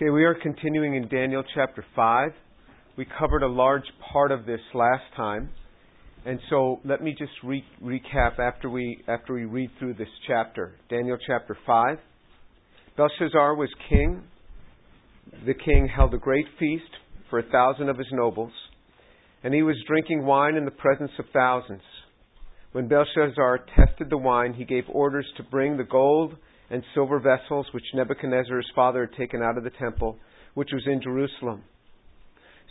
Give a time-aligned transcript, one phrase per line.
[0.00, 2.30] Okay, we are continuing in Daniel chapter 5.
[2.96, 5.50] We covered a large part of this last time.
[6.24, 10.72] And so let me just re- recap after we, after we read through this chapter.
[10.88, 11.98] Daniel chapter 5.
[12.96, 14.22] Belshazzar was king.
[15.44, 16.90] The king held a great feast
[17.28, 18.52] for a thousand of his nobles,
[19.44, 21.82] and he was drinking wine in the presence of thousands.
[22.72, 26.36] When Belshazzar tested the wine, he gave orders to bring the gold
[26.70, 30.16] and silver vessels which Nebuchadnezzar his father had taken out of the temple,
[30.54, 31.62] which was in Jerusalem,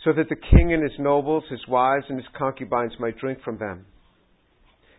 [0.04, 3.58] so that the king and his nobles, his wives, and his concubines might drink from
[3.58, 3.84] them.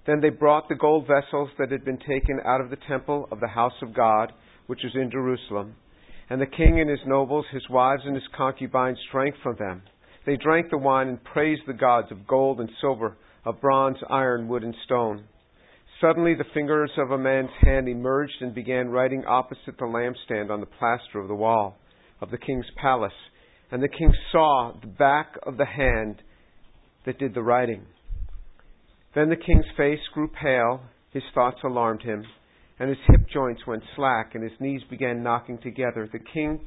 [0.05, 3.39] Then they brought the gold vessels that had been taken out of the temple of
[3.39, 4.31] the house of God,
[4.67, 5.75] which was in Jerusalem.
[6.29, 9.83] And the king and his nobles, his wives, and his concubines drank from them.
[10.25, 14.47] They drank the wine and praised the gods of gold and silver, of bronze, iron,
[14.47, 15.25] wood, and stone.
[16.01, 20.59] Suddenly the fingers of a man's hand emerged and began writing opposite the lampstand on
[20.59, 21.77] the plaster of the wall
[22.21, 23.13] of the king's palace.
[23.71, 26.23] And the king saw the back of the hand
[27.05, 27.85] that did the writing.
[29.13, 32.25] Then the king's face grew pale, his thoughts alarmed him,
[32.79, 36.09] and his hip joints went slack, and his knees began knocking together.
[36.11, 36.61] The king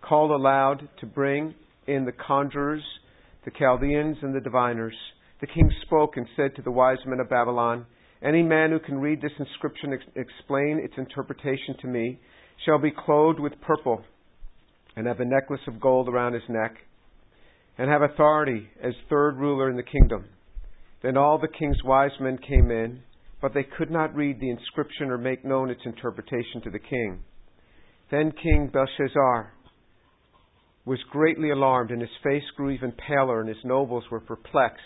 [0.00, 1.54] called aloud to bring
[1.86, 2.82] in the conjurers,
[3.44, 4.96] the Chaldeans, and the diviners.
[5.42, 7.84] The king spoke and said to the wise men of Babylon,
[8.24, 12.18] any man who can read this inscription ex- explain its interpretation to me
[12.64, 14.02] shall be clothed with purple
[14.96, 16.76] and have a necklace of gold around his neck
[17.78, 20.26] and have authority as third ruler in the kingdom.
[21.02, 23.00] Then all the king's wise men came in,
[23.40, 27.24] but they could not read the inscription or make known its interpretation to the king.
[28.10, 29.52] Then King Belshazzar
[30.84, 34.82] was greatly alarmed, and his face grew even paler, and his nobles were perplexed.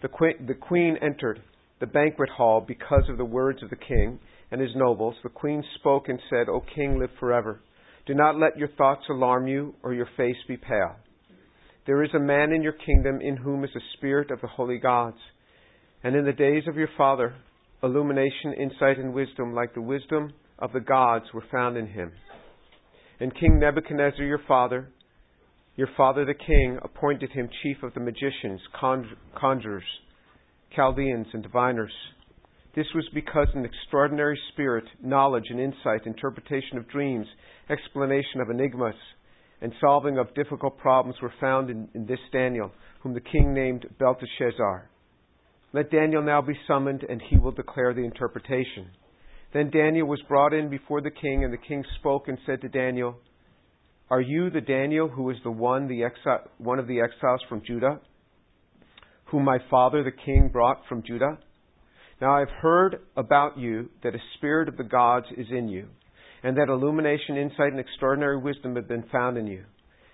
[0.00, 1.42] The, que- the queen entered
[1.82, 4.20] the banquet hall because of the words of the king
[4.52, 7.60] and his nobles, the queen spoke and said, O king, live forever.
[8.06, 10.94] Do not let your thoughts alarm you or your face be pale.
[11.84, 14.78] There is a man in your kingdom in whom is the spirit of the holy
[14.78, 15.16] gods.
[16.04, 17.34] And in the days of your father,
[17.82, 22.12] illumination, insight, and wisdom, like the wisdom of the gods, were found in him.
[23.18, 24.88] And King Nebuchadnezzar, your father,
[25.74, 28.60] your father the king, appointed him chief of the magicians,
[29.40, 29.82] conjurers,
[30.74, 31.92] Chaldeans, and diviners.
[32.74, 37.26] This was because an extraordinary spirit, knowledge and insight, interpretation of dreams,
[37.68, 38.94] explanation of enigmas,
[39.60, 43.86] and solving of difficult problems were found in, in this Daniel, whom the king named
[43.98, 44.88] Belteshazzar.
[45.74, 48.90] Let Daniel now be summoned, and he will declare the interpretation.
[49.52, 52.68] Then Daniel was brought in before the king, and the king spoke and said to
[52.68, 53.16] Daniel,
[54.10, 56.02] Are you the Daniel who is the one, the
[56.58, 58.00] one of the exiles from Judah?
[59.32, 61.38] Whom my father the king brought from Judah?
[62.20, 65.88] Now I have heard about you that a spirit of the gods is in you,
[66.44, 69.64] and that illumination, insight, and extraordinary wisdom have been found in you.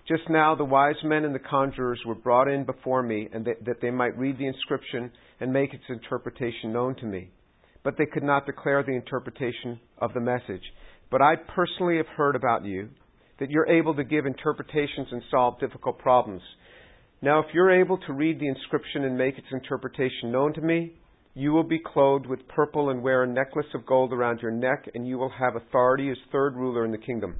[0.06, 3.65] Just now the wise men and the conjurers were brought in before me, and that,
[3.67, 7.29] that they might read the inscription and make its interpretation known to me.
[7.83, 10.62] But they could not declare the interpretation of the message.
[11.11, 12.89] But I personally have heard about you,
[13.41, 16.43] that you're able to give interpretations and solve difficult problems.
[17.21, 20.93] Now, if you're able to read the inscription and make its interpretation known to me,
[21.34, 24.89] you will be clothed with purple and wear a necklace of gold around your neck,
[24.95, 27.37] and you will have authority as third ruler in the kingdom.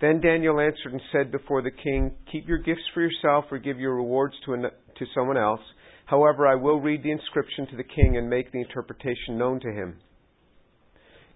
[0.00, 3.78] Then Daniel answered and said before the king, Keep your gifts for yourself or give
[3.78, 5.60] your rewards to, an, to someone else.
[6.06, 9.68] However, I will read the inscription to the king and make the interpretation known to
[9.68, 9.98] him.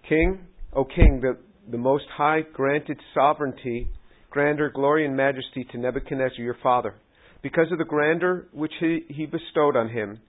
[0.07, 0.39] King,
[0.73, 1.37] O king, the,
[1.71, 3.87] the Most High granted sovereignty,
[4.29, 6.95] grandeur, glory, and majesty to Nebuchadnezzar your father
[7.41, 10.19] because of the grandeur which he, he bestowed on him.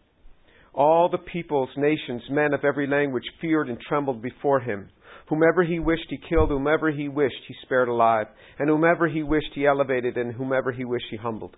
[0.75, 4.91] All the peoples, nations, men of every language feared and trembled before him.
[5.29, 6.51] Whomever he wished, he killed.
[6.51, 8.27] Whomever he wished, he spared alive.
[8.59, 10.17] And whomever he wished, he elevated.
[10.17, 11.57] And whomever he wished, he humbled.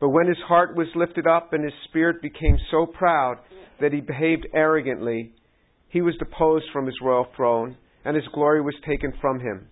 [0.00, 3.36] But when his heart was lifted up and his spirit became so proud
[3.80, 5.32] that he behaved arrogantly,
[5.88, 9.68] he was deposed from his royal throne, and his glory was taken from him.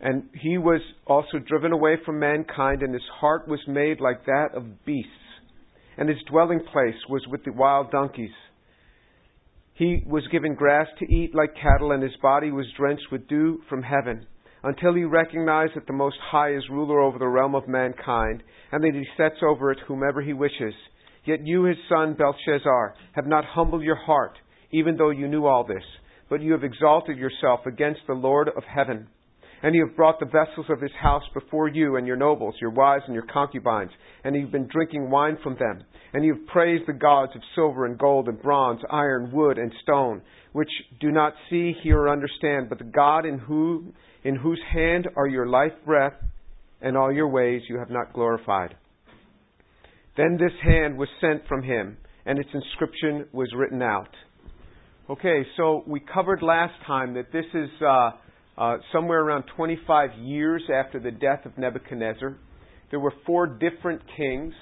[0.00, 4.48] And he was also driven away from mankind, and his heart was made like that
[4.54, 5.10] of beasts.
[5.96, 8.34] And his dwelling place was with the wild donkeys.
[9.72, 13.62] He was given grass to eat like cattle, and his body was drenched with dew
[13.70, 14.26] from heaven,
[14.62, 18.84] until he recognized that the Most High is ruler over the realm of mankind, and
[18.84, 20.74] that he sets over it whomever he wishes.
[21.24, 24.38] Yet you, his son Belshazzar, have not humbled your heart,
[24.72, 25.84] even though you knew all this,
[26.28, 29.08] but you have exalted yourself against the Lord of heaven
[29.62, 32.70] And you have brought the vessels of his house before you and your nobles, your
[32.70, 33.90] wives and your concubines,
[34.22, 35.82] and you've been drinking wine from them.
[36.12, 39.72] And you have praised the gods of silver and gold and bronze, iron, wood, and
[39.82, 40.22] stone,
[40.52, 40.68] which
[41.00, 43.40] do not see, hear, or understand, but the God in,
[44.24, 46.14] in whose hand are your life breath
[46.80, 48.76] and all your ways you have not glorified.
[50.16, 54.14] Then this hand was sent from him, and its inscription was written out.
[55.08, 58.10] Okay, so we covered last time that this is uh,
[58.58, 62.36] uh, somewhere around 25 years after the death of Nebuchadnezzar.
[62.90, 64.54] There were four different kings,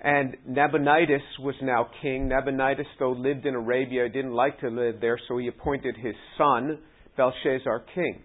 [0.00, 2.28] and Nabonidus was now king.
[2.28, 6.78] Nabonidus, though lived in Arabia, didn't like to live there, so he appointed his son,
[7.16, 8.22] Belshazzar, king.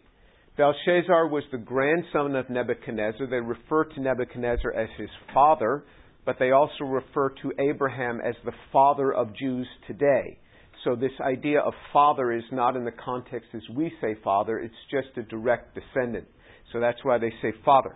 [0.57, 3.25] Belshazzar was the grandson of Nebuchadnezzar.
[3.27, 5.85] They refer to Nebuchadnezzar as his father,
[6.25, 10.37] but they also refer to Abraham as the father of Jews today.
[10.83, 14.73] So this idea of father is not in the context as we say father, it's
[14.89, 16.27] just a direct descendant.
[16.73, 17.95] So that's why they say father.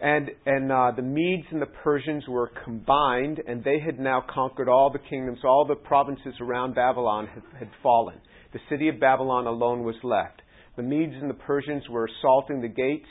[0.00, 4.68] And, and uh, the Medes and the Persians were combined, and they had now conquered
[4.68, 8.20] all the kingdoms, all the provinces around Babylon had, had fallen.
[8.52, 10.42] The city of Babylon alone was left.
[10.76, 13.06] The Medes and the Persians were assaulting the gates.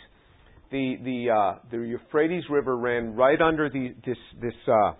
[0.71, 4.94] The, the, uh, the Euphrates River ran right under the, this, this, uh,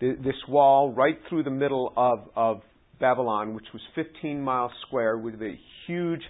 [0.00, 2.62] this wall, right through the middle of, of
[3.02, 5.54] Babylon, which was 15 miles square with a
[5.86, 6.22] huge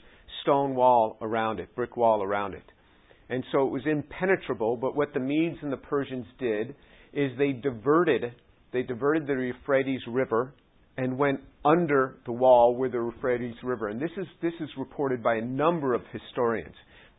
[0.42, 2.64] stone wall around it, brick wall around it.
[3.28, 6.74] And so it was impenetrable, but what the Medes and the Persians did
[7.12, 8.34] is they diverted
[8.72, 10.54] they diverted the Euphrates River
[10.96, 13.88] and went under the wall with the Euphrates River.
[13.88, 16.74] And this is this is reported by a number of historians.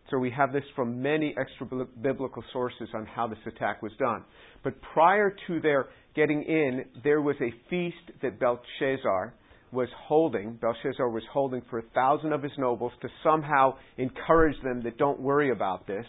[0.09, 4.23] So we have this from many extra biblical sources on how this attack was done.
[4.63, 9.33] But prior to their getting in, there was a feast that Belshazzar
[9.73, 14.83] was holding, Belshazzar was holding for a thousand of his nobles to somehow encourage them
[14.83, 16.05] that don't worry about this.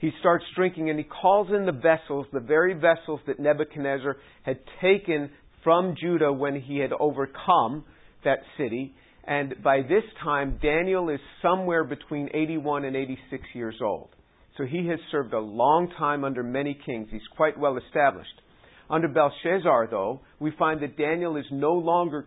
[0.00, 4.58] He starts drinking and he calls in the vessels, the very vessels that Nebuchadnezzar had
[4.80, 5.30] taken
[5.62, 7.84] from Judah when he had overcome
[8.24, 8.94] that city.
[9.24, 14.08] And by this time, Daniel is somewhere between 81 and 86 years old.
[14.56, 17.08] So he has served a long time under many kings.
[17.10, 18.40] He's quite well established.
[18.90, 22.26] Under Belshazzar, though, we find that Daniel is no longer,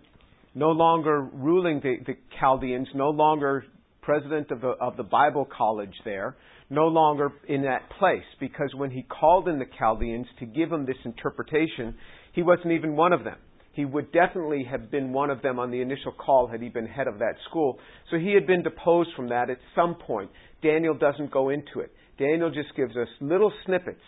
[0.56, 3.66] no longer ruling the, the Chaldeans, no longer
[4.02, 6.38] president of the, of the Bible college there,
[6.70, 10.86] no longer in that place, because when he called in the Chaldeans to give him
[10.86, 11.96] this interpretation,
[12.32, 13.38] he wasn't even one of them.
[13.74, 16.86] He would definitely have been one of them on the initial call had he been
[16.86, 17.80] head of that school.
[18.10, 20.30] So he had been deposed from that at some point.
[20.62, 21.92] Daniel doesn't go into it.
[22.18, 24.04] Daniel just gives us little snippets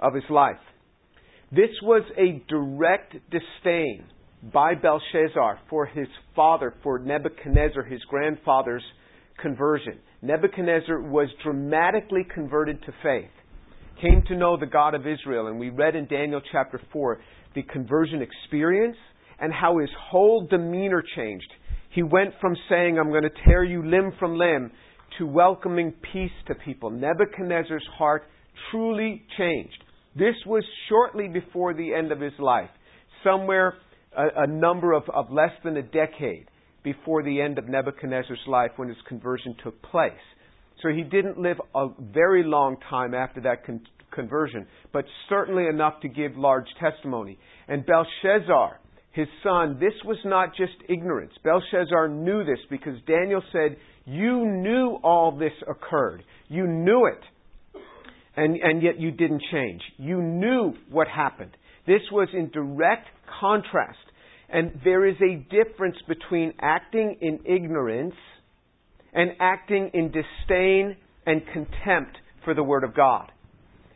[0.00, 0.58] of his life.
[1.52, 4.04] This was a direct disdain
[4.52, 8.82] by Belshazzar for his father, for Nebuchadnezzar, his grandfather's
[9.40, 9.98] conversion.
[10.22, 13.30] Nebuchadnezzar was dramatically converted to faith,
[14.02, 17.20] came to know the God of Israel, and we read in Daniel chapter 4
[17.54, 18.96] the conversion experience
[19.38, 21.50] and how his whole demeanor changed.
[21.90, 24.72] He went from saying, I'm going to tear you limb from limb,
[25.18, 26.90] to welcoming peace to people.
[26.90, 28.24] Nebuchadnezzar's heart
[28.70, 29.82] truly changed.
[30.16, 32.70] This was shortly before the end of his life,
[33.22, 33.74] somewhere
[34.16, 36.48] a, a number of, of less than a decade
[36.82, 40.12] before the end of Nebuchadnezzar's life when his conversion took place.
[40.82, 46.00] So he didn't live a very long time after that con- conversion, but certainly enough
[46.00, 47.38] to give large testimony.
[47.68, 48.80] And Belshazzar,
[49.12, 51.32] his son, this was not just ignorance.
[51.44, 53.76] Belshazzar knew this because Daniel said,
[54.06, 56.22] You knew all this occurred.
[56.48, 57.22] You knew it
[58.36, 59.80] and, and yet you didn't change.
[59.96, 61.56] You knew what happened.
[61.86, 63.06] This was in direct
[63.40, 63.98] contrast.
[64.48, 68.14] And there is a difference between acting in ignorance
[69.12, 73.32] and acting in disdain and contempt for the Word of God.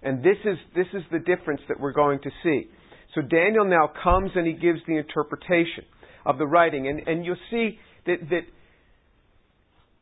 [0.03, 2.69] And this is, this is the difference that we're going to see.
[3.15, 5.85] So Daniel now comes and he gives the interpretation
[6.25, 6.89] of the writing.
[6.89, 8.43] And, and you'll see that, that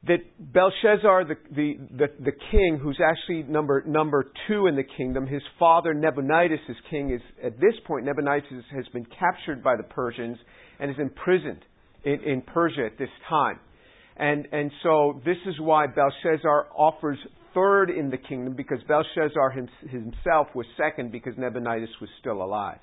[0.07, 5.26] that Belshazzar, the, the, the, the, king, who's actually number, number two in the kingdom,
[5.26, 9.83] his father Nabonidus is king, is at this point, Nabonidus has been captured by the
[9.83, 10.38] Persians
[10.78, 11.64] and is imprisoned
[12.05, 13.59] in, in Persia at this time.
[14.17, 17.19] And, and so this is why Belshazzar offers
[17.52, 22.78] third in the kingdom, because Belshazzar himself was second because Nabonidus was still alive.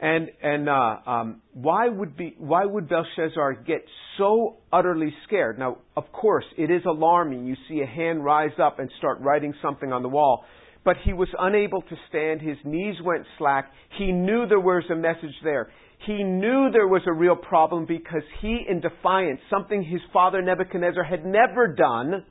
[0.00, 3.84] And and uh, um, why would be why would Belshazzar get
[4.16, 5.58] so utterly scared?
[5.58, 7.46] Now, of course, it is alarming.
[7.46, 10.44] You see a hand rise up and start writing something on the wall,
[10.84, 12.40] but he was unable to stand.
[12.40, 13.72] His knees went slack.
[13.98, 15.68] He knew there was a message there.
[16.06, 21.02] He knew there was a real problem because he, in defiance, something his father Nebuchadnezzar
[21.02, 22.24] had never done,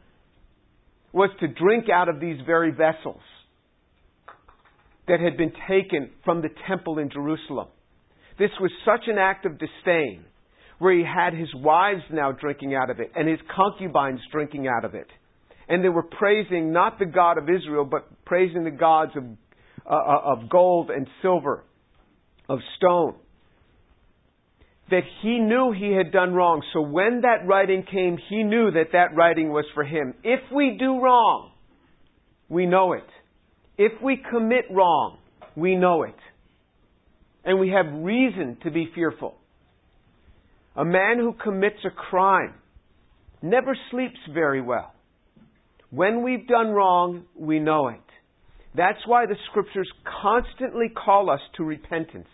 [1.11, 3.19] was to drink out of these very vessels
[5.07, 7.67] that had been taken from the temple in Jerusalem.
[8.37, 10.25] This was such an act of disdain,
[10.79, 14.85] where he had his wives now drinking out of it and his concubines drinking out
[14.85, 15.07] of it.
[15.69, 19.23] And they were praising not the God of Israel, but praising the gods of,
[19.89, 21.63] uh, of gold and silver,
[22.47, 23.15] of stone.
[24.89, 26.61] That he knew he had done wrong.
[26.73, 30.13] So when that writing came, he knew that that writing was for him.
[30.23, 31.51] If we do wrong,
[32.47, 33.03] we know it.
[33.77, 35.17] If we commit wrong,
[35.55, 36.15] we know it.
[37.45, 39.35] And we have reason to be fearful.
[40.75, 42.55] A man who commits a crime
[43.41, 44.93] never sleeps very well.
[45.89, 48.01] When we've done wrong, we know it.
[48.75, 49.89] That's why the scriptures
[50.21, 52.27] constantly call us to repentance,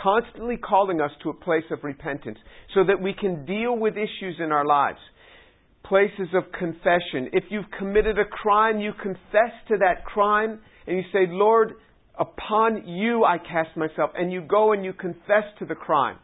[0.00, 2.38] constantly calling us to a place of repentance
[2.74, 5.00] so that we can deal with issues in our lives.
[5.84, 7.28] Places of confession.
[7.32, 11.74] If you've committed a crime, you confess to that crime and you say, Lord,
[12.18, 16.18] upon you I cast myself, and you go and you confess to the crime.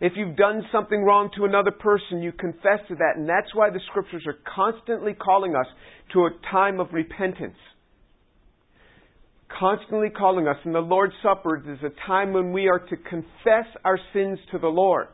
[0.00, 3.16] If you've done something wrong to another person, you confess to that.
[3.16, 5.66] And that's why the scriptures are constantly calling us
[6.12, 7.56] to a time of repentance.
[9.58, 10.56] Constantly calling us.
[10.64, 14.58] And the Lord's Supper is a time when we are to confess our sins to
[14.58, 15.06] the Lord.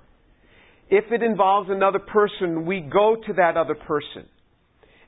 [0.88, 4.26] If it involves another person, we go to that other person.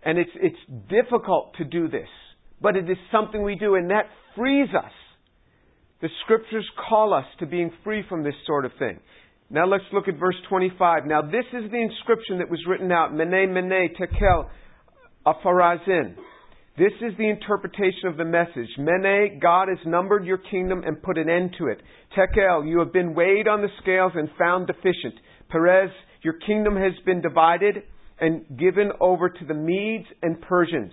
[0.04, 2.08] And it's, it's difficult to do this
[2.62, 4.92] but it is something we do, and that frees us.
[6.00, 8.98] The scriptures call us to being free from this sort of thing.
[9.50, 11.06] Now let's look at verse 25.
[11.06, 14.48] Now this is the inscription that was written out, Mene, Mene, Tekel,
[15.26, 16.16] Upharsin.
[16.78, 18.70] This is the interpretation of the message.
[18.78, 21.82] Mene, God has numbered your kingdom and put an end to it.
[22.16, 25.14] Tekel, you have been weighed on the scales and found deficient.
[25.50, 25.90] Peres,
[26.22, 27.82] your kingdom has been divided
[28.18, 30.92] and given over to the Medes and Persians.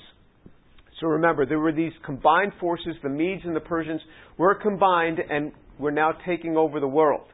[0.99, 4.01] So remember, there were these combined forces, the Medes and the Persians
[4.37, 7.27] were combined and were now taking over the world.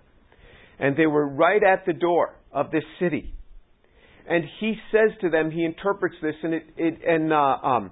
[0.79, 3.33] And they were right at the door of this city.
[4.27, 7.91] And he says to them, he interprets this, and, it, it and uh, um,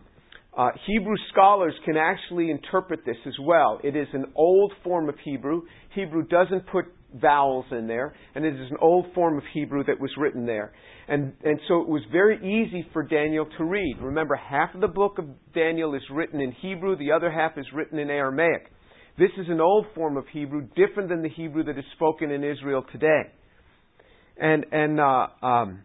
[0.55, 3.79] uh, Hebrew scholars can actually interpret this as well.
[3.83, 5.61] It is an old form of Hebrew.
[5.95, 10.00] Hebrew doesn't put vowels in there, and it is an old form of Hebrew that
[10.00, 10.74] was written there.
[11.08, 13.98] And, and so it was very easy for Daniel to read.
[14.01, 17.65] Remember, half of the book of Daniel is written in Hebrew, the other half is
[17.74, 18.72] written in Aramaic.
[19.17, 22.43] This is an old form of Hebrew, different than the Hebrew that is spoken in
[22.43, 23.24] Israel today.
[24.38, 25.82] And, and uh, um,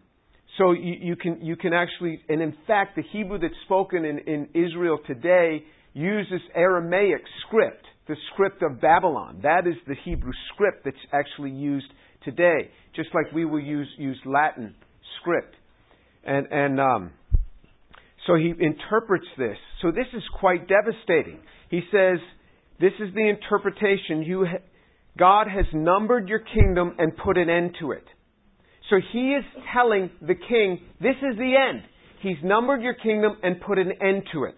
[0.57, 4.19] so you, you, can, you can actually, and in fact, the Hebrew that's spoken in,
[4.19, 9.39] in Israel today uses Aramaic script the script of Babylon.
[9.43, 11.85] That is the Hebrew script that's actually used
[12.25, 14.73] today, just like we will use, use Latin
[15.21, 15.55] script.
[16.25, 17.11] And, and um,
[18.25, 19.57] so he interprets this.
[19.81, 21.39] So this is quite devastating.
[21.69, 22.17] He says,
[22.81, 24.23] This is the interpretation.
[24.23, 24.65] You ha-
[25.17, 28.05] God has numbered your kingdom and put an end to it.
[28.89, 31.83] So he is telling the king, This is the end.
[32.21, 34.57] He's numbered your kingdom and put an end to it.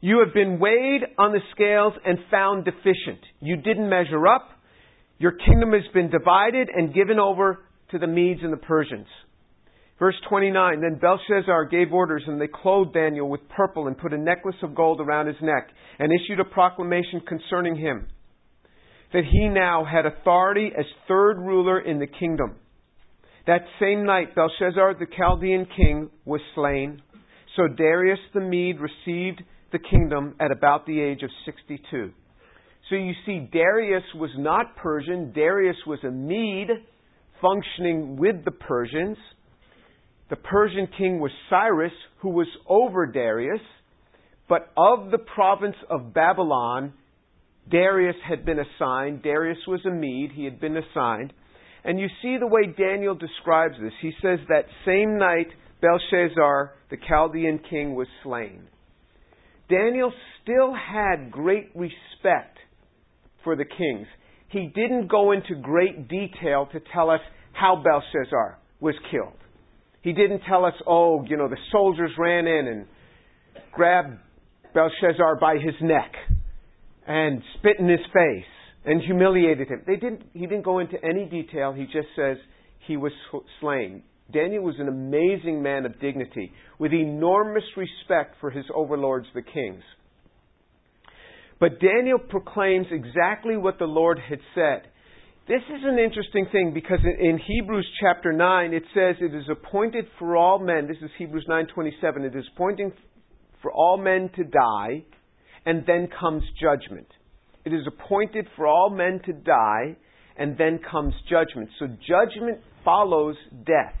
[0.00, 3.20] You have been weighed on the scales and found deficient.
[3.40, 4.48] You didn't measure up.
[5.18, 7.58] Your kingdom has been divided and given over
[7.90, 9.06] to the Medes and the Persians.
[9.98, 14.18] Verse 29 Then Belshazzar gave orders, and they clothed Daniel with purple and put a
[14.18, 18.06] necklace of gold around his neck, and issued a proclamation concerning him
[19.12, 22.56] that he now had authority as third ruler in the kingdom.
[23.46, 27.02] That same night, Belshazzar the Chaldean king was slain.
[27.56, 32.12] So Darius the Mede received the kingdom at about the age of 62.
[32.88, 35.32] So you see, Darius was not Persian.
[35.32, 36.84] Darius was a Mede
[37.40, 39.16] functioning with the Persians.
[40.28, 43.60] The Persian king was Cyrus, who was over Darius.
[44.48, 46.92] But of the province of Babylon,
[47.70, 49.22] Darius had been assigned.
[49.22, 50.32] Darius was a Mede.
[50.34, 51.32] He had been assigned.
[51.84, 53.92] And you see the way Daniel describes this.
[54.02, 55.48] He says that same night,
[55.80, 58.66] Belshazzar, the Chaldean king, was slain.
[59.70, 60.12] Daniel
[60.42, 62.58] still had great respect
[63.44, 64.06] for the kings.
[64.48, 67.20] He didn't go into great detail to tell us
[67.52, 69.36] how Belshazzar was killed.
[70.02, 72.86] He didn't tell us, oh, you know, the soldiers ran in and
[73.72, 74.18] grabbed
[74.74, 76.12] Belshazzar by his neck
[77.06, 78.44] and spit in his face
[78.84, 79.82] and humiliated him.
[79.86, 81.72] They didn't, he didn't go into any detail.
[81.72, 82.38] He just says
[82.86, 83.12] he was
[83.60, 84.02] slain.
[84.32, 89.82] Daniel was an amazing man of dignity with enormous respect for his overlords, the kings.
[91.58, 94.90] But Daniel proclaims exactly what the Lord had said.
[95.46, 100.06] This is an interesting thing because in Hebrews chapter 9 it says it is appointed
[100.18, 102.92] for all men, this is Hebrews 9:27, it is appointed
[103.60, 105.04] for all men to die
[105.66, 107.08] and then comes judgment.
[107.64, 109.96] It is appointed for all men to die
[110.36, 111.68] and then comes judgment.
[111.78, 113.99] So judgment follows death.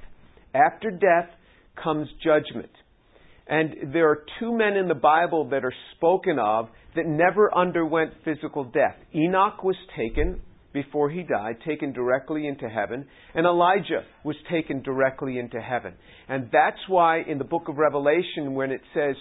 [0.54, 1.28] After death
[1.82, 2.70] comes judgment.
[3.46, 8.12] And there are two men in the Bible that are spoken of that never underwent
[8.24, 8.96] physical death.
[9.14, 10.40] Enoch was taken
[10.72, 13.04] before he died, taken directly into heaven,
[13.34, 15.94] and Elijah was taken directly into heaven.
[16.28, 19.16] And that's why in the book of Revelation, when it says,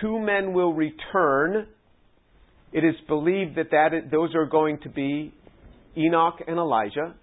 [0.00, 1.66] two men will return,
[2.72, 5.34] it is believed that, that those are going to be
[5.96, 7.14] Enoch and Elijah,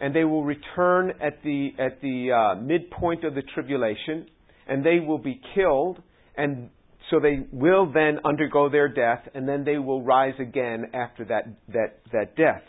[0.00, 4.26] and they will return at the, at the uh, midpoint of the tribulation,
[4.66, 6.00] and they will be killed,
[6.36, 6.70] and
[7.10, 11.46] so they will then undergo their death, and then they will rise again after that,
[11.68, 12.62] that, that death.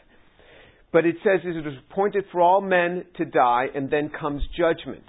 [0.91, 5.03] But it says it is appointed for all men to die, and then comes judgment.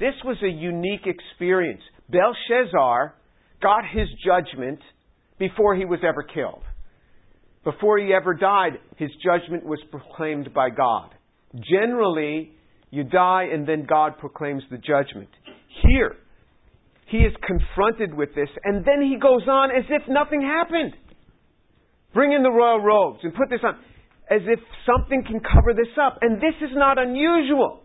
[0.00, 1.82] This was a unique experience.
[2.08, 3.14] Belshazzar
[3.62, 4.80] got his judgment
[5.38, 6.62] before he was ever killed.
[7.64, 11.14] Before he ever died, his judgment was proclaimed by God.
[11.54, 12.52] Generally,
[12.90, 15.28] you die and then God proclaims the judgment.
[15.82, 16.16] Here,
[17.08, 20.94] he is confronted with this, and then he goes on as if nothing happened.
[22.14, 23.74] Bring in the royal robes and put this on,
[24.30, 26.18] as if something can cover this up.
[26.22, 27.82] And this is not unusual.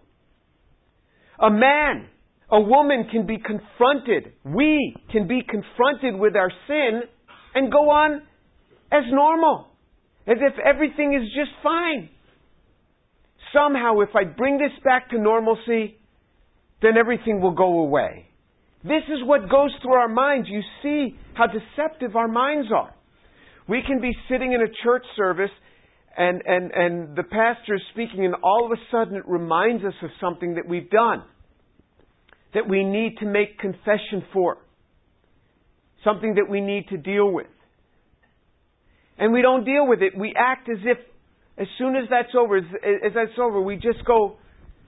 [1.39, 2.07] A man,
[2.49, 7.01] a woman can be confronted, we can be confronted with our sin
[7.53, 8.21] and go on
[8.91, 9.67] as normal,
[10.25, 12.09] as if everything is just fine.
[13.53, 15.97] Somehow, if I bring this back to normalcy,
[16.81, 18.29] then everything will go away.
[18.83, 20.47] This is what goes through our minds.
[20.49, 22.93] You see how deceptive our minds are.
[23.67, 25.51] We can be sitting in a church service
[26.17, 29.93] and, and, and the pastor is speaking, and all of a sudden it reminds us
[30.01, 31.23] of something that we've done,
[32.55, 34.57] that we need to make confession for,
[36.03, 37.45] something that we need to deal with.
[39.19, 40.17] And we don't deal with it.
[40.17, 40.97] We act as if,
[41.57, 42.63] as soon as that's over, as,
[43.05, 44.37] as that's over, we just go,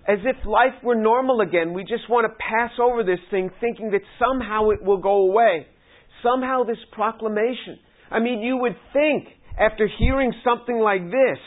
[0.07, 1.73] as if life were normal again.
[1.73, 5.65] We just want to pass over this thing thinking that somehow it will go away.
[6.21, 7.79] Somehow this proclamation.
[8.11, 9.27] I mean, you would think
[9.59, 11.39] after hearing something like this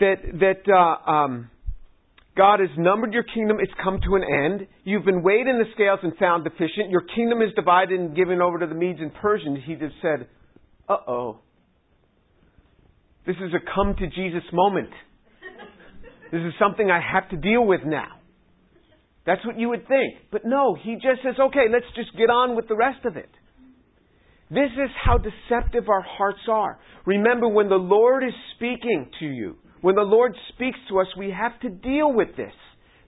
[0.00, 1.50] that, that uh, um,
[2.36, 4.66] God has numbered your kingdom, it's come to an end.
[4.84, 6.90] You've been weighed in the scales and found deficient.
[6.90, 9.58] Your kingdom is divided and given over to the Medes and Persians.
[9.66, 10.26] He just said,
[10.88, 11.38] uh oh.
[13.26, 14.90] This is a come to Jesus moment.
[16.32, 18.18] This is something I have to deal with now.
[19.26, 20.14] That's what you would think.
[20.32, 23.28] But no, he just says, okay, let's just get on with the rest of it.
[24.50, 26.78] This is how deceptive our hearts are.
[27.06, 31.30] Remember, when the Lord is speaking to you, when the Lord speaks to us, we
[31.30, 32.52] have to deal with this.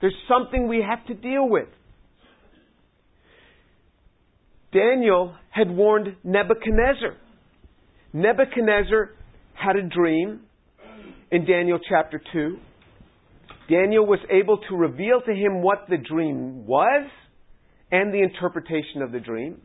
[0.00, 1.68] There's something we have to deal with.
[4.72, 7.16] Daniel had warned Nebuchadnezzar.
[8.12, 9.11] Nebuchadnezzar
[9.55, 10.40] had a dream
[11.31, 12.59] in Daniel chapter 2.
[13.69, 17.09] Daniel was able to reveal to him what the dream was
[17.90, 19.61] and the interpretation of the dream.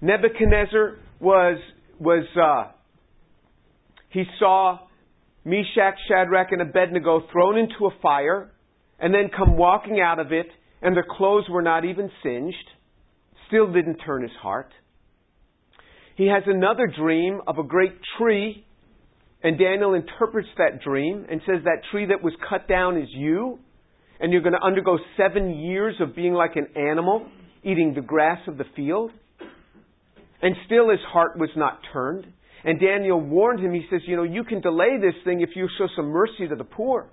[0.00, 1.58] Nebuchadnezzar was,
[1.98, 2.72] was uh,
[4.10, 4.78] he saw
[5.44, 8.52] Meshach, Shadrach, and Abednego thrown into a fire
[8.98, 10.46] and then come walking out of it,
[10.82, 12.56] and their clothes were not even singed.
[13.46, 14.72] Still didn't turn his heart.
[16.18, 18.66] He has another dream of a great tree
[19.42, 23.60] and Daniel interprets that dream and says that tree that was cut down is you,
[24.18, 27.24] and you're going to undergo seven years of being like an animal,
[27.62, 29.12] eating the grass of the field.
[30.42, 32.26] And still his heart was not turned.
[32.64, 35.68] And Daniel warned him, he says, You know, you can delay this thing if you
[35.78, 37.08] show some mercy to the poor.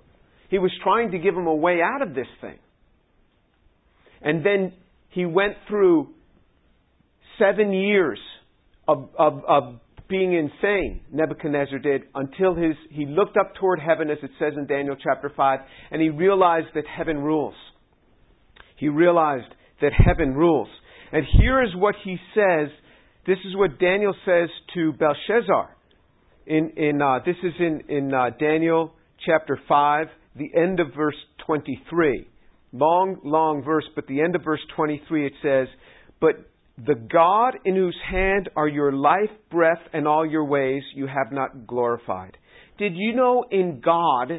[0.50, 2.58] He was trying to give him a way out of this thing.
[4.20, 4.72] And then
[5.10, 6.08] he went through
[7.38, 8.18] seven years
[8.88, 14.18] of, of, of being insane, Nebuchadnezzar did, until his, he looked up toward heaven, as
[14.22, 17.54] it says in Daniel chapter 5, and he realized that heaven rules.
[18.76, 20.68] He realized that heaven rules.
[21.12, 22.68] And here is what he says.
[23.26, 25.76] This is what Daniel says to Belshazzar.
[26.46, 28.92] In, in, uh, this is in, in uh, Daniel
[29.24, 32.28] chapter 5, the end of verse 23.
[32.72, 35.66] Long, long verse, but the end of verse 23 it says,
[36.20, 41.06] But the God in whose hand are your life, breath, and all your ways you
[41.06, 42.36] have not glorified.
[42.78, 44.30] Did you know in God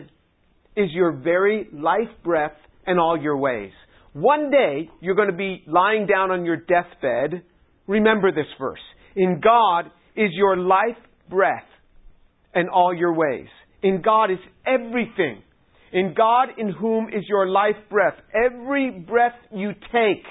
[0.76, 3.72] is your very life, breath, and all your ways?
[4.14, 7.42] One day you're going to be lying down on your deathbed.
[7.88, 8.80] Remember this verse.
[9.16, 10.98] In God is your life
[11.30, 11.66] breath
[12.54, 13.48] and all your ways.
[13.82, 15.42] In God is everything.
[15.92, 18.16] In God in whom is your life breath.
[18.34, 20.26] Every breath you take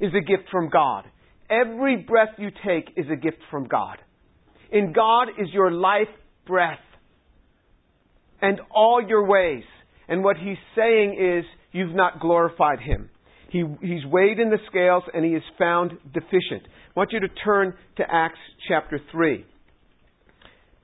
[0.00, 1.04] is a gift from God.
[1.48, 3.98] Every breath you take is a gift from God.
[4.70, 6.08] In God is your life
[6.46, 6.80] breath
[8.42, 9.64] and all your ways.
[10.08, 13.10] And what he's saying is, you've not glorified him.
[13.50, 16.62] He, he's weighed in the scales and he is found deficient.
[16.64, 19.44] I want you to turn to Acts chapter 3.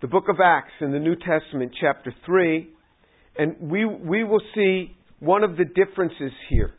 [0.00, 2.68] The book of Acts in the New Testament, chapter 3,
[3.38, 6.74] and we, we will see one of the differences here.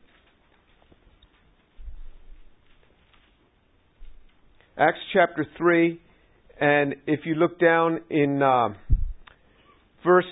[4.75, 6.01] Acts chapter 3,
[6.59, 8.69] and if you look down in uh,
[10.03, 10.25] verse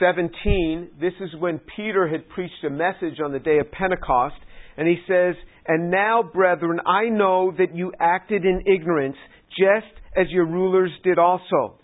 [0.00, 4.36] 17, this is when Peter had preached a message on the day of Pentecost,
[4.78, 5.34] and he says,
[5.68, 9.16] And now, brethren, I know that you acted in ignorance,
[9.50, 11.78] just as your rulers did also.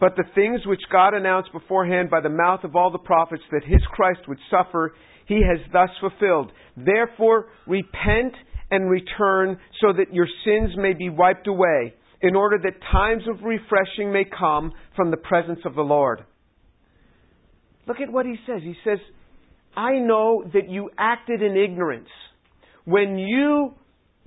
[0.00, 3.64] But the things which God announced beforehand by the mouth of all the prophets that
[3.66, 4.94] his Christ would suffer,
[5.26, 6.52] he has thus fulfilled.
[6.74, 8.32] Therefore, repent
[8.70, 13.42] and return so that your sins may be wiped away, in order that times of
[13.44, 16.24] refreshing may come from the presence of the Lord.
[17.86, 18.60] Look at what he says.
[18.62, 18.98] He says,
[19.76, 22.08] I know that you acted in ignorance.
[22.84, 23.74] When you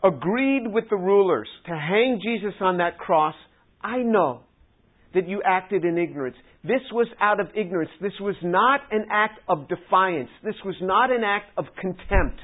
[0.04, 3.36] agreed with the rulers to hang Jesus on that cross,
[3.82, 4.42] I know
[5.14, 6.38] that you acted in ignorance.
[6.64, 7.92] This was out of ignorance.
[8.02, 10.30] This was not an act of defiance.
[10.44, 12.40] This was not an act of contempt.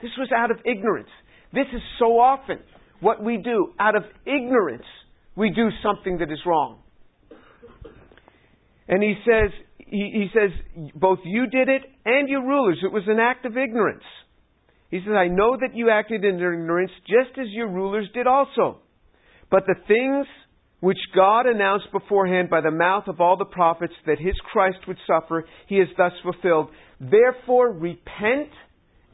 [0.00, 1.08] This was out of ignorance.
[1.52, 2.58] This is so often
[3.00, 3.72] what we do.
[3.78, 4.84] Out of ignorance,
[5.36, 6.78] we do something that is wrong.
[8.88, 10.50] And he says, he, he says,
[10.94, 12.78] both you did it and your rulers.
[12.82, 14.02] It was an act of ignorance.
[14.90, 18.80] He says, I know that you acted in ignorance just as your rulers did also.
[19.50, 20.26] But the things
[20.80, 24.98] which God announced beforehand by the mouth of all the prophets that his Christ would
[25.06, 26.68] suffer, he has thus fulfilled.
[27.00, 28.50] Therefore, repent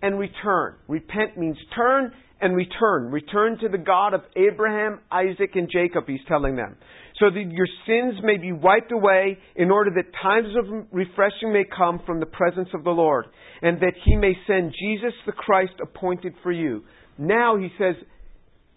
[0.03, 0.75] and return.
[0.89, 3.11] Repent means turn and return.
[3.11, 6.77] Return to the God of Abraham, Isaac, and Jacob, he's telling them
[7.21, 11.65] so that your sins may be wiped away, in order that times of refreshing may
[11.65, 13.27] come from the presence of the Lord,
[13.61, 16.83] and that he may send Jesus the Christ appointed for you.
[17.19, 17.95] Now, he says,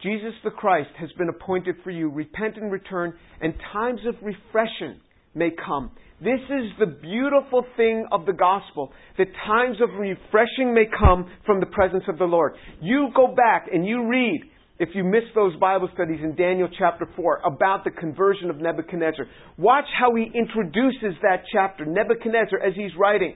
[0.01, 2.09] Jesus the Christ has been appointed for you.
[2.09, 4.99] Repent and return, and times of refreshing
[5.33, 5.91] may come.
[6.23, 11.59] This is the beautiful thing of the gospel, that times of refreshing may come from
[11.59, 12.53] the presence of the Lord.
[12.81, 14.41] You go back and you read
[14.79, 19.25] if you miss those Bible studies in Daniel chapter 4 about the conversion of Nebuchadnezzar,
[19.57, 23.35] watch how he introduces that chapter, Nebuchadnezzar, as he's writing.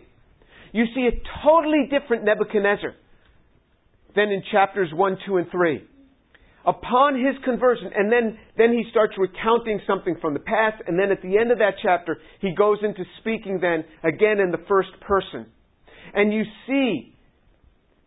[0.72, 2.94] You see a totally different Nebuchadnezzar
[4.16, 5.84] than in chapters 1, 2, and 3.
[6.68, 11.12] Upon his conversion, and then, then he starts recounting something from the past, and then
[11.12, 14.90] at the end of that chapter, he goes into speaking then again in the first
[15.00, 15.46] person.
[16.14, 17.16] And you see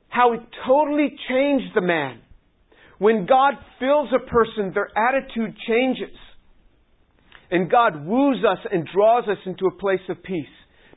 [0.08, 2.20] how it totally changed the man
[2.98, 6.14] when God fills a person, their attitude changes.
[7.50, 10.44] And God woos us and draws us into a place of peace.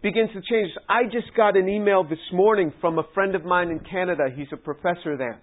[0.02, 0.70] Begins to change.
[0.76, 0.84] us.
[0.90, 4.24] I just got an email this morning from a friend of mine in Canada.
[4.36, 5.42] He's a professor there.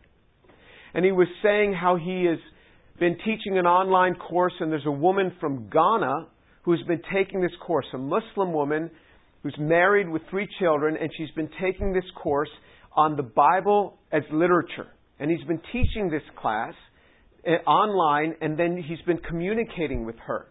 [0.95, 2.39] And he was saying how he has
[2.99, 6.27] been teaching an online course, and there's a woman from Ghana
[6.63, 8.91] who's been taking this course, a Muslim woman
[9.43, 12.51] who's married with three children, and she's been taking this course
[12.95, 14.89] on the Bible as literature.
[15.19, 16.75] And he's been teaching this class
[17.47, 20.47] uh, online, and then he's been communicating with her.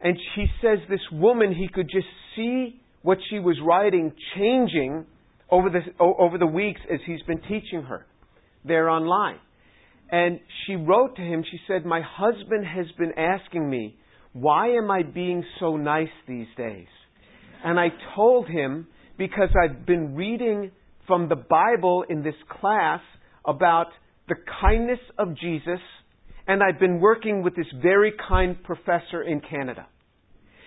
[0.00, 5.06] And he says this woman, he could just see what she was writing changing
[5.50, 8.06] over the, over the weeks as he's been teaching her
[8.64, 9.38] there online.
[10.10, 13.96] And she wrote to him, she said, My husband has been asking me,
[14.32, 16.86] why am I being so nice these days?
[17.64, 20.70] And I told him, because I've been reading
[21.06, 23.00] from the Bible in this class
[23.44, 23.88] about
[24.28, 25.80] the kindness of Jesus,
[26.46, 29.86] and I've been working with this very kind professor in Canada.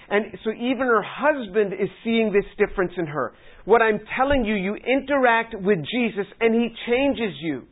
[0.10, 3.34] And so even her husband is seeing this difference in her.
[3.63, 7.63] What I'm telling you, you interact with Jesus and he changes you.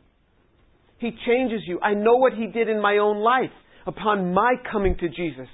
[1.00, 1.80] He changes you.
[1.82, 3.50] I know what he did in my own life
[3.86, 5.48] upon my coming to Jesus.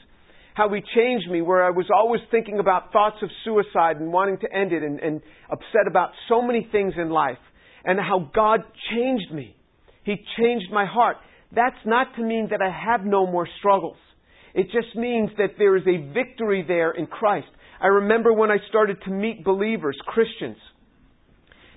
[0.55, 4.39] How he changed me, where I was always thinking about thoughts of suicide and wanting
[4.39, 7.39] to end it and, and upset about so many things in life
[7.85, 9.55] and how God changed me.
[10.03, 11.19] He changed my heart.
[11.55, 13.99] That's not to mean that I have no more struggles.
[14.55, 17.49] It just means that there is a victory there in Christ.
[17.81, 20.57] I remember when I started to meet believers, Christians,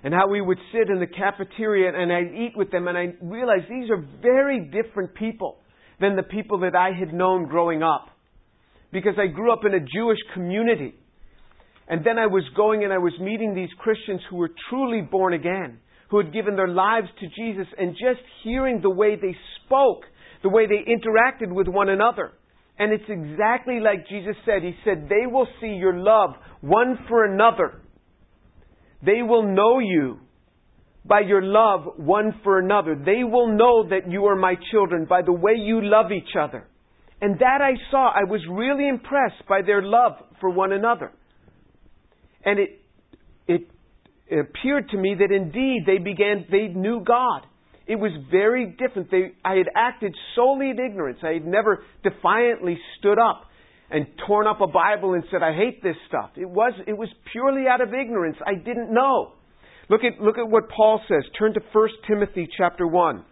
[0.03, 3.13] and how we would sit in the cafeteria and I'd eat with them and I
[3.21, 5.57] realized these are very different people
[5.99, 8.07] than the people that I had known growing up.
[8.91, 10.95] Because I grew up in a Jewish community.
[11.87, 15.33] And then I was going and I was meeting these Christians who were truly born
[15.33, 19.35] again, who had given their lives to Jesus, and just hearing the way they
[19.65, 20.03] spoke,
[20.43, 22.31] the way they interacted with one another.
[22.77, 24.63] And it's exactly like Jesus said.
[24.63, 26.31] He said, They will see your love
[26.61, 27.81] one for another.
[29.05, 30.19] They will know you
[31.05, 32.95] by your love one for another.
[32.95, 36.67] They will know that you are my children by the way you love each other.
[37.21, 38.11] And that I saw.
[38.11, 41.11] I was really impressed by their love for one another.
[42.45, 42.69] And it,
[43.47, 43.61] it,
[44.27, 47.41] it appeared to me that indeed they began, they knew God.
[47.87, 49.09] It was very different.
[49.09, 51.19] They, I had acted solely in ignorance.
[51.23, 53.48] I had never defiantly stood up
[53.91, 56.31] and torn up a Bible and said, I hate this stuff.
[56.35, 58.37] It was, it was purely out of ignorance.
[58.45, 59.33] I didn't know.
[59.89, 61.23] Look at, look at what Paul says.
[61.37, 63.25] Turn to 1 Timothy chapter 1.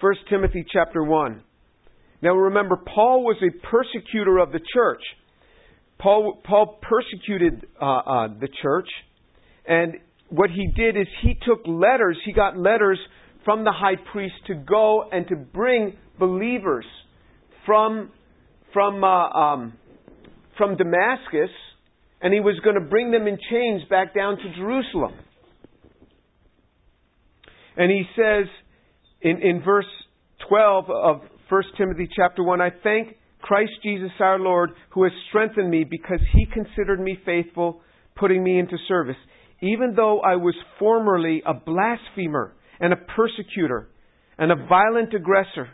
[0.00, 1.42] 1 Timothy chapter 1.
[2.22, 5.02] Now remember, Paul was a persecutor of the church.
[5.98, 8.88] Paul, Paul persecuted uh, uh, the church,
[9.66, 9.94] and
[10.28, 12.98] what he did is he took letters, he got letters
[13.44, 16.84] from the high priest to go and to bring believers
[17.66, 18.10] from,
[18.72, 19.72] from, uh, um,
[20.56, 21.50] from Damascus
[22.20, 25.14] and he was going to bring them in chains back down to Jerusalem.
[27.76, 28.46] And he says
[29.20, 29.86] in, in verse
[30.48, 35.70] 12 of 1 Timothy chapter 1, I thank Christ Jesus our Lord who has strengthened
[35.70, 37.82] me because he considered me faithful,
[38.16, 39.16] putting me into service.
[39.60, 43.88] Even though I was formerly a blasphemer and a persecutor
[44.36, 45.68] and a violent aggressor,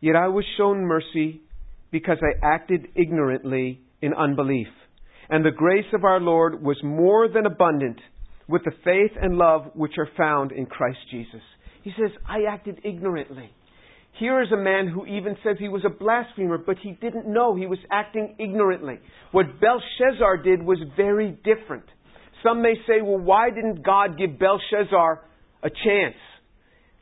[0.00, 1.42] yet I was shown mercy
[1.90, 4.68] because I acted ignorantly in unbelief.
[5.30, 8.00] And the grace of our Lord was more than abundant
[8.48, 11.42] with the faith and love which are found in Christ Jesus.
[11.82, 13.50] He says, I acted ignorantly.
[14.18, 17.54] Here is a man who even says he was a blasphemer, but he didn't know
[17.54, 18.98] he was acting ignorantly.
[19.30, 21.84] What Belshazzar did was very different.
[22.42, 25.20] Some may say, well, why didn't God give Belshazzar
[25.62, 26.16] a chance?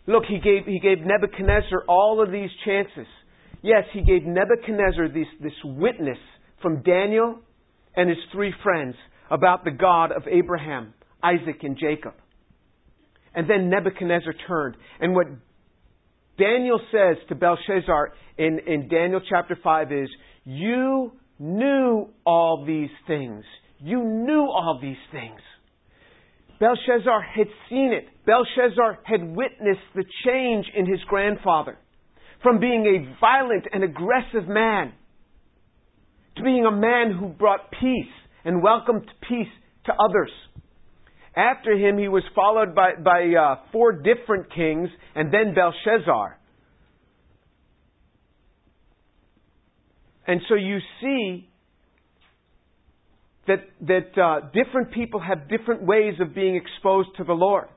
[0.07, 3.07] Look, he gave, he gave Nebuchadnezzar all of these chances.
[3.67, 6.19] Yes, he gave Nebuchadnezzar this, this witness
[6.63, 7.41] from Daniel
[7.97, 8.95] and his three friends
[9.29, 12.15] about the God of Abraham, Isaac, and Jacob.
[13.35, 14.77] And then Nebuchadnezzar turned.
[15.01, 15.27] And what
[16.39, 20.09] Daniel says to Belshazzar in, in Daniel chapter 5 is,
[20.45, 23.43] You knew all these things.
[23.81, 25.41] You knew all these things.
[26.61, 28.05] Belshazzar had seen it.
[28.27, 31.79] Belshazzar had witnessed the change in his grandfather
[32.43, 34.93] from being a violent and aggressive man
[36.37, 38.13] to being a man who brought peace
[38.45, 39.49] and welcomed peace
[39.87, 40.31] to others.
[41.37, 46.39] After him, he was followed by, by uh, four different kings and then Belshazzar.
[50.27, 51.49] And so you see
[53.47, 57.69] that, that uh, different people have different ways of being exposed to the Lord.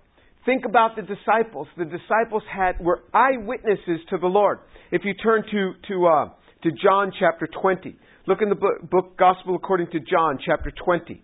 [0.50, 1.68] Think about the disciples.
[1.78, 4.60] The disciples had were eyewitnesses to the Lord.
[4.92, 6.30] If you turn to to uh,
[6.64, 7.96] to John chapter twenty,
[8.30, 11.24] Look in the book, book Gospel according to John, chapter 20.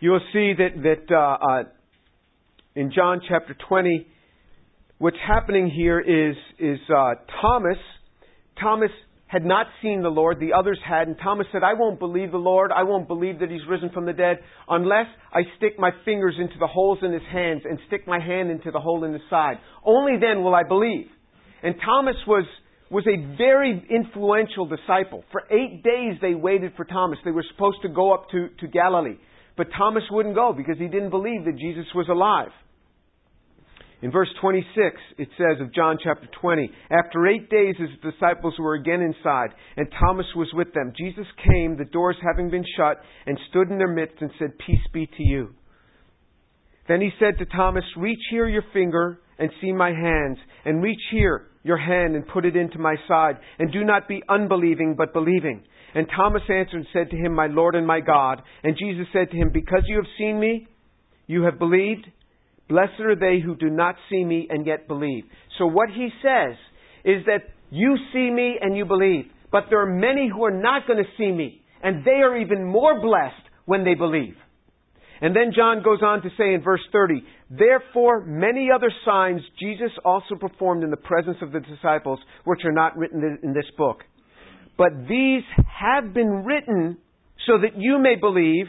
[0.00, 1.64] You will see that, that uh, uh,
[2.74, 4.06] in John chapter 20,
[4.96, 7.76] what's happening here is, is uh, Thomas.
[8.58, 8.90] Thomas
[9.30, 12.36] had not seen the Lord, the others had, and Thomas said, I won't believe the
[12.36, 14.38] Lord, I won't believe that He's risen from the dead,
[14.68, 18.50] unless I stick my fingers into the holes in His hands and stick my hand
[18.50, 19.58] into the hole in His side.
[19.84, 21.06] Only then will I believe.
[21.62, 22.44] And Thomas was
[22.90, 25.22] was a very influential disciple.
[25.30, 27.20] For eight days they waited for Thomas.
[27.24, 29.14] They were supposed to go up to, to Galilee.
[29.56, 32.50] But Thomas wouldn't go because he didn't believe that Jesus was alive.
[34.02, 38.74] In verse 26, it says of John chapter 20, After eight days his disciples were
[38.74, 40.92] again inside, and Thomas was with them.
[40.96, 44.86] Jesus came, the doors having been shut, and stood in their midst and said, Peace
[44.92, 45.50] be to you.
[46.88, 51.00] Then he said to Thomas, Reach here your finger and see my hands, and reach
[51.10, 55.12] here your hand and put it into my side, and do not be unbelieving, but
[55.12, 55.62] believing.
[55.94, 58.42] And Thomas answered and said to him, My Lord and my God.
[58.62, 60.68] And Jesus said to him, Because you have seen me,
[61.26, 62.06] you have believed.
[62.70, 65.24] Blessed are they who do not see me and yet believe.
[65.58, 66.56] So what he says
[67.04, 69.24] is that you see me and you believe.
[69.50, 72.64] But there are many who are not going to see me, and they are even
[72.64, 74.34] more blessed when they believe.
[75.20, 79.90] And then John goes on to say in verse 30, Therefore many other signs Jesus
[80.04, 83.98] also performed in the presence of the disciples, which are not written in this book.
[84.78, 86.96] But these have been written
[87.46, 88.66] so that you may believe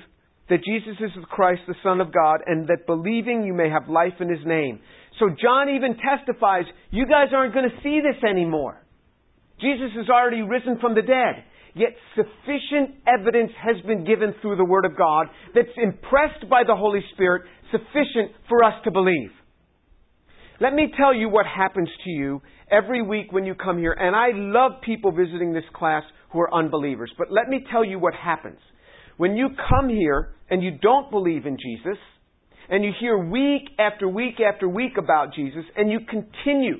[0.50, 3.90] that Jesus is the Christ, the Son of God, and that believing you may have
[3.90, 4.80] life in His name.
[5.20, 8.82] So John even testifies, you guys aren't going to see this anymore.
[9.62, 11.46] Jesus has already risen from the dead.
[11.74, 16.76] Yet sufficient evidence has been given through the Word of God that's impressed by the
[16.76, 19.32] Holy Spirit, sufficient for us to believe.
[20.60, 23.94] Let me tell you what happens to you every week when you come here.
[23.94, 27.12] And I love people visiting this class who are unbelievers.
[27.18, 28.60] But let me tell you what happens.
[29.22, 32.00] When you come here and you don't believe in Jesus,
[32.72, 36.78] and you hear week after week after week about Jesus, and you continue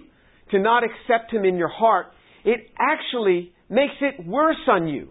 [0.50, 2.08] to not accept Him in your heart,
[2.44, 5.10] it actually makes it worse on you.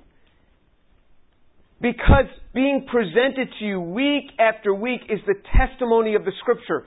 [1.81, 6.85] Because being presented to you week after week is the testimony of the Scripture.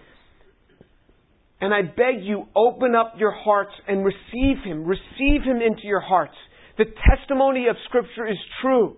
[1.62, 4.84] And I beg you, open up your hearts and receive Him.
[4.84, 6.36] Receive Him into your hearts.
[6.78, 8.98] The testimony of Scripture is true.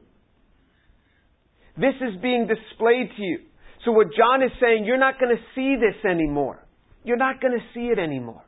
[1.77, 3.39] This is being displayed to you.
[3.83, 6.65] So what John is saying, you're not going to see this anymore.
[7.03, 8.43] You're not going to see it anymore.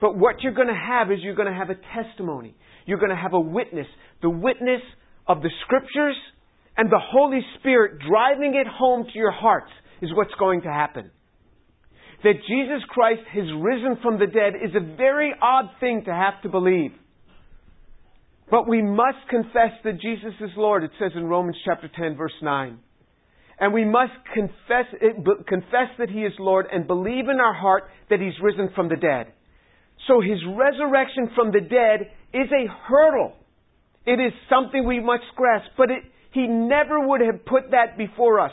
[0.00, 2.54] But what you're going to have is you're going to have a testimony.
[2.86, 3.86] You're going to have a witness.
[4.22, 4.82] The witness
[5.26, 6.16] of the scriptures
[6.76, 9.70] and the Holy Spirit driving it home to your hearts
[10.02, 11.10] is what's going to happen.
[12.22, 16.42] That Jesus Christ has risen from the dead is a very odd thing to have
[16.42, 16.92] to believe.
[18.50, 20.82] But we must confess that Jesus is Lord.
[20.82, 22.78] It says in Romans chapter 10 verse 9.
[23.60, 24.86] And we must confess,
[25.46, 28.96] confess that He is Lord and believe in our heart that He's risen from the
[28.96, 29.32] dead.
[30.08, 33.34] So His resurrection from the dead is a hurdle.
[34.06, 38.40] It is something we must grasp, but it, He never would have put that before
[38.40, 38.52] us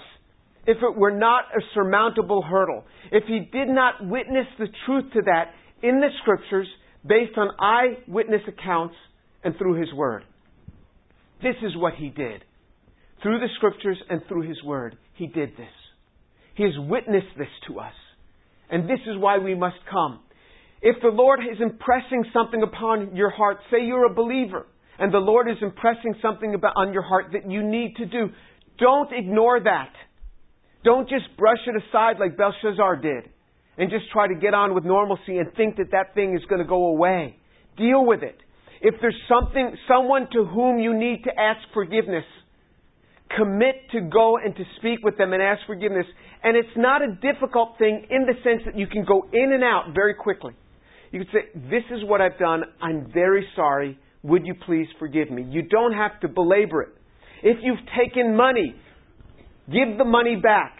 [0.67, 2.83] if it were not a surmountable hurdle.
[3.11, 6.67] If He did not witness the truth to that in the Scriptures
[7.07, 8.95] based on eyewitness accounts
[9.43, 10.23] and through His Word.
[11.41, 12.43] This is what He did.
[13.21, 15.67] Through the scriptures and through His Word, He did this.
[16.55, 17.93] He has witnessed this to us.
[18.69, 20.19] And this is why we must come.
[20.81, 24.67] If the Lord is impressing something upon your heart, say you're a believer,
[24.99, 28.29] and the Lord is impressing something on your heart that you need to do,
[28.77, 29.91] don't ignore that.
[30.83, 33.29] Don't just brush it aside like Belshazzar did
[33.77, 36.61] and just try to get on with normalcy and think that that thing is going
[36.61, 37.35] to go away.
[37.77, 38.37] Deal with it.
[38.81, 42.25] If there's something, someone to whom you need to ask forgiveness,
[43.35, 46.05] commit to go and to speak with them and ask forgiveness.
[46.43, 49.63] And it's not a difficult thing in the sense that you can go in and
[49.63, 50.53] out very quickly.
[51.11, 52.63] You can say, This is what I've done.
[52.81, 53.99] I'm very sorry.
[54.23, 55.43] Would you please forgive me?
[55.43, 56.89] You don't have to belabor it.
[57.43, 58.75] If you've taken money,
[59.67, 60.77] give the money back.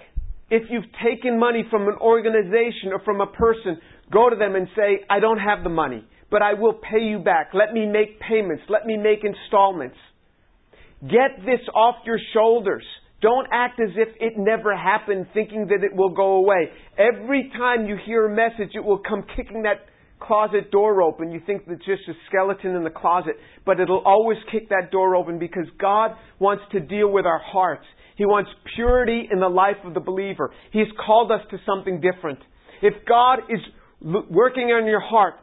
[0.50, 3.80] If you've taken money from an organization or from a person,
[4.12, 7.20] go to them and say, I don't have the money, but I will pay you
[7.20, 7.52] back.
[7.54, 8.64] Let me make payments.
[8.70, 9.98] Let me make installments.
[11.02, 12.84] Get this off your shoulders.
[13.22, 16.70] Don't act as if it never happened, thinking that it will go away.
[16.98, 19.88] Every time you hear a message, it will come kicking that
[20.20, 21.32] closet door open.
[21.32, 23.34] You think it's just a skeleton in the closet,
[23.66, 27.86] but it'll always kick that door open because God wants to deal with our hearts.
[28.18, 30.52] He wants purity in the life of the believer.
[30.72, 32.40] He's called us to something different.
[32.82, 33.60] If God is
[34.02, 35.36] working on your heart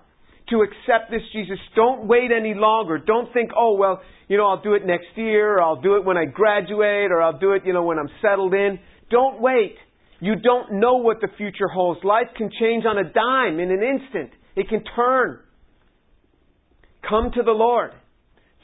[0.50, 2.98] to accept this Jesus, don't wait any longer.
[2.98, 6.04] Don't think, oh, well, you know, I'll do it next year, or I'll do it
[6.04, 8.78] when I graduate, or I'll do it, you know, when I'm settled in.
[9.10, 9.76] Don't wait.
[10.20, 12.02] You don't know what the future holds.
[12.04, 14.30] Life can change on a dime in an instant.
[14.56, 15.40] It can turn.
[17.08, 17.92] Come to the Lord.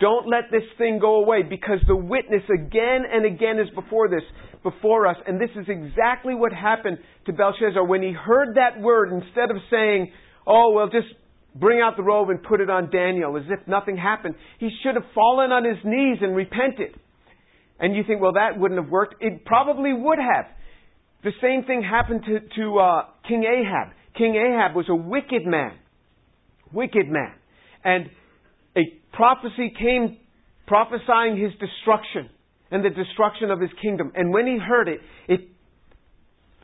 [0.01, 4.23] Don't let this thing go away because the witness again and again is before this,
[4.62, 5.16] before us.
[5.27, 9.59] And this is exactly what happened to Belshazzar when he heard that word instead of
[9.71, 10.11] saying,
[10.47, 11.09] oh, well, just
[11.55, 14.35] bring out the robe and put it on Daniel as if nothing happened.
[14.59, 16.99] He should have fallen on his knees and repented.
[17.79, 19.17] And you think, well, that wouldn't have worked.
[19.21, 20.47] It probably would have.
[21.25, 23.95] The same thing happened to, to uh, King Ahab.
[24.17, 25.73] King Ahab was a wicked man.
[26.73, 27.33] Wicked man.
[27.85, 28.11] And
[28.77, 28.83] a
[29.13, 30.19] prophecy came
[30.67, 32.31] prophesying his destruction
[32.71, 34.13] and the destruction of his kingdom.
[34.15, 35.41] And when he heard it, it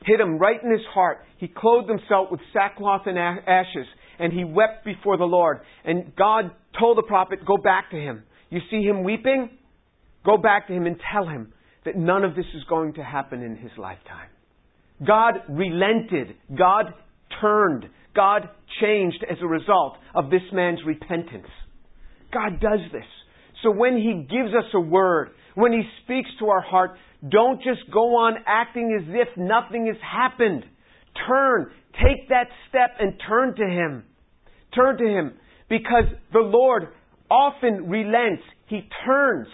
[0.04, 1.18] hit him right in his heart.
[1.38, 3.86] He clothed himself with sackcloth and ashes
[4.18, 5.60] and he wept before the Lord.
[5.84, 8.24] And God told the prophet, Go back to him.
[8.50, 9.50] You see him weeping?
[10.24, 11.52] Go back to him and tell him
[11.84, 14.28] that none of this is going to happen in his lifetime.
[15.06, 16.36] God relented.
[16.56, 16.94] God
[17.40, 17.86] turned.
[18.14, 18.48] God
[18.80, 21.48] changed as a result of this man's repentance.
[22.32, 23.04] God does this.
[23.62, 26.98] So when he gives us a word, when he speaks to our heart,
[27.28, 30.64] don't just go on acting as if nothing has happened.
[31.26, 31.70] Turn,
[32.02, 34.04] Take that step and turn to Him.
[34.74, 35.32] Turn to Him.
[35.68, 36.88] Because the Lord
[37.30, 38.42] often relents.
[38.66, 39.48] He turns.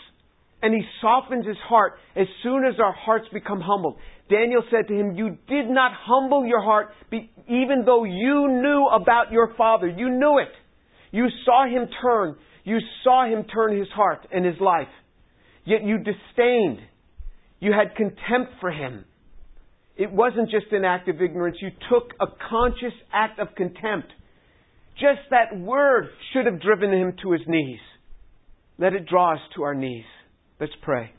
[0.63, 3.97] And he softens his heart as soon as our hearts become humbled.
[4.31, 9.33] Daniel said to him, You did not humble your heart, even though you knew about
[9.33, 9.89] your father.
[9.89, 10.53] You knew it.
[11.11, 12.37] You saw him turn.
[12.63, 14.87] You saw him turn his heart and his life.
[15.65, 16.79] Yet you disdained.
[17.59, 19.05] You had contempt for him.
[19.97, 21.59] It wasn't just an act of ignorance.
[21.61, 24.09] You took a conscious act of contempt.
[24.95, 27.81] Just that word should have driven him to his knees.
[28.79, 30.05] Let it draw us to our knees.
[30.59, 31.13] Let's pray.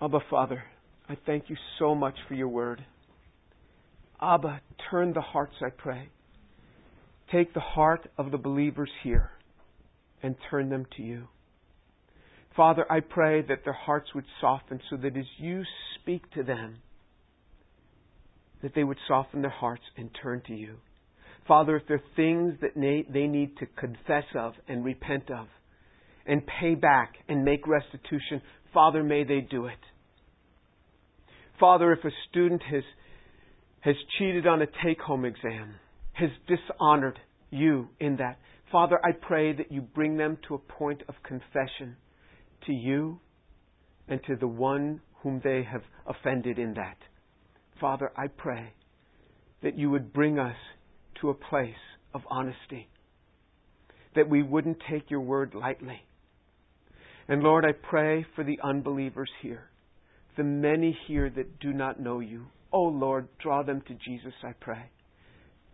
[0.00, 0.62] Abba, Father,
[1.08, 2.84] I thank you so much for your word.
[4.20, 4.60] Abba,
[4.90, 6.08] turn the hearts, I pray.
[7.32, 9.30] Take the heart of the believers here
[10.22, 11.28] and turn them to you.
[12.58, 15.62] Father, I pray that their hearts would soften so that as you
[15.94, 16.78] speak to them,
[18.62, 20.74] that they would soften their hearts and turn to you.
[21.46, 25.46] Father, if there are things that they need to confess of and repent of
[26.26, 28.42] and pay back and make restitution,
[28.74, 29.78] Father, may they do it.
[31.60, 32.82] Father, if a student has,
[33.82, 35.76] has cheated on a take home exam,
[36.14, 38.38] has dishonored you in that,
[38.72, 41.94] Father, I pray that you bring them to a point of confession
[42.68, 43.18] to you
[44.06, 46.96] and to the one whom they have offended in that.
[47.80, 48.72] Father, I pray
[49.62, 50.56] that you would bring us
[51.20, 51.74] to a place
[52.14, 52.88] of honesty,
[54.14, 56.00] that we wouldn't take your word lightly.
[57.26, 59.68] And Lord, I pray for the unbelievers here,
[60.36, 62.46] the many here that do not know you.
[62.72, 64.90] Oh Lord, draw them to Jesus, I pray.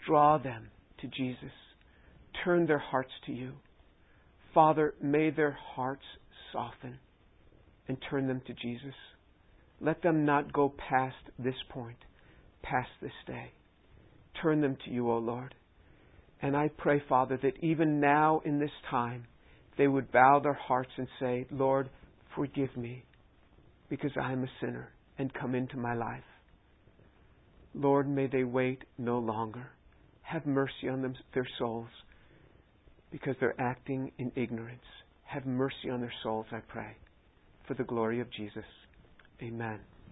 [0.07, 0.69] Draw them
[1.01, 1.53] to Jesus.
[2.45, 3.53] Turn their hearts to you.
[4.53, 6.05] Father, may their hearts
[6.55, 6.99] soften
[7.89, 8.95] and turn them to Jesus.
[9.81, 11.99] Let them not go past this point,
[12.63, 13.53] past this day.
[14.41, 15.55] Turn them to you, O Lord.
[16.41, 19.27] And I pray, Father, that even now in this time,
[19.77, 21.91] they would bow their hearts and say, Lord,
[22.35, 23.05] forgive me
[23.91, 26.23] because I am a sinner and come into my life.
[27.75, 29.69] Lord, may they wait no longer.
[30.23, 31.89] Have mercy on them, their souls
[33.11, 34.81] because they're acting in ignorance.
[35.25, 36.97] Have mercy on their souls, I pray,
[37.67, 38.65] for the glory of Jesus.
[39.43, 39.81] Amen.